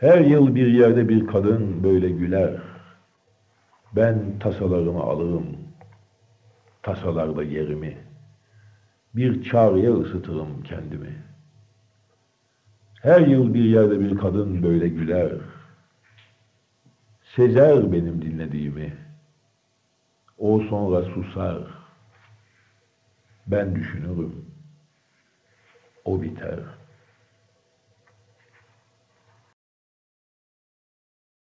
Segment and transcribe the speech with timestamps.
[0.00, 2.62] Her yıl bir yerde bir kadın böyle güler.
[3.96, 5.56] Ben tasalarımı alırım,
[6.82, 7.96] tasalarda yerimi.
[9.14, 11.22] Bir çağrıya ısıtırım kendimi.
[13.02, 15.32] Her yıl bir yerde bir kadın böyle güler.
[17.36, 18.96] Sezer benim dinlediğimi.
[20.38, 21.62] O sonra susar.
[23.46, 24.44] Ben düşünürüm.
[26.04, 26.89] O biter.''